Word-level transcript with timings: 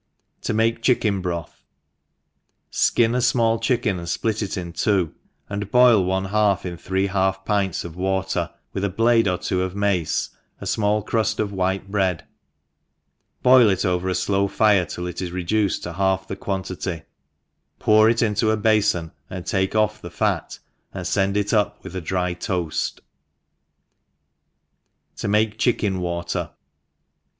To 0.41 0.53
make 0.55 0.81
Chicken 0.81 1.21
Broth. 1.21 1.61
SKIN 2.71 3.13
a 3.13 3.19
fmall 3.19 3.61
chicken, 3.61 3.99
and 3.99 4.07
fplitit 4.07 4.57
in 4.57 4.73
two, 4.73 5.13
and 5.47 5.69
bpilone 5.71 6.31
half 6.31 6.63
inthx'e^ 6.63 7.09
half 7.09 7.45
pints 7.45 7.83
of 7.83 7.95
water, 7.95 8.49
witl^ 8.73 8.83
a 8.85 8.89
blade 8.89 9.27
or 9.27 9.37
two 9.37 9.61
of 9.61 9.75
mace, 9.75 10.29
a 10.59 10.63
fmall 10.63 11.05
cruft 11.05 11.39
of 11.39 11.51
white 11.53 11.91
bread, 11.91 12.23
boil 13.43 13.69
it 13.69 13.85
over 13.85 14.09
a 14.09 14.13
flow'fire 14.15 14.87
till 14.91 15.05
it 15.05 15.21
is 15.21 15.29
reduced 15.31 15.83
to 15.83 15.89
ENGffilsa 15.91 15.95
HOUSE 15.95 15.97
KEEFER, 15.99 16.19
p^ 16.19 16.19
^alf 16.23 16.27
the 16.29 16.35
quantity, 16.35 17.01
pour 17.77 18.09
it 18.09 18.23
into 18.23 18.49
a 18.49 18.57
bafon, 18.57 19.11
and 19.29 19.45
take 19.45 19.75
off 19.75 20.01
thefaty 20.01 20.57
and 20.95 21.07
fend 21.07 21.37
it 21.37 21.53
up 21.53 21.83
with 21.83 21.95
a 21.95 22.01
dry 22.01 22.33
toafl, 22.33 22.99
To 25.17 25.27
make 25.27 25.59
Chicken 25.59 25.99
Water. 25.99 26.49